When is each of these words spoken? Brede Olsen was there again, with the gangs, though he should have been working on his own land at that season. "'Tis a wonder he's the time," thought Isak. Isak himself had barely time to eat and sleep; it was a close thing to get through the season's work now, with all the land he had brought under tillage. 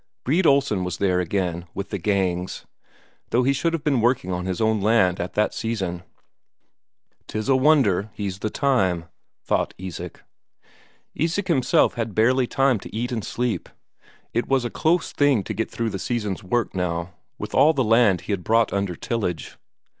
Brede 0.23 0.47
Olsen 0.47 0.83
was 0.83 0.97
there 0.97 1.19
again, 1.19 1.67
with 1.75 1.89
the 1.91 1.99
gangs, 1.99 2.65
though 3.29 3.43
he 3.43 3.53
should 3.53 3.71
have 3.73 3.83
been 3.83 4.01
working 4.01 4.31
on 4.31 4.47
his 4.47 4.59
own 4.59 4.81
land 4.81 5.19
at 5.19 5.35
that 5.35 5.53
season. 5.53 6.01
"'Tis 7.27 7.47
a 7.47 7.55
wonder 7.55 8.09
he's 8.15 8.39
the 8.39 8.49
time," 8.49 9.05
thought 9.43 9.75
Isak. 9.77 10.23
Isak 11.13 11.49
himself 11.49 11.93
had 11.93 12.15
barely 12.15 12.47
time 12.47 12.79
to 12.79 12.95
eat 12.95 13.11
and 13.11 13.23
sleep; 13.23 13.69
it 14.33 14.47
was 14.47 14.65
a 14.65 14.71
close 14.71 15.11
thing 15.11 15.43
to 15.43 15.53
get 15.53 15.69
through 15.69 15.91
the 15.91 15.99
season's 15.99 16.43
work 16.43 16.73
now, 16.73 17.13
with 17.37 17.53
all 17.53 17.71
the 17.73 17.83
land 17.83 18.21
he 18.21 18.33
had 18.33 18.43
brought 18.43 18.73
under 18.73 18.95
tillage. 18.95 19.55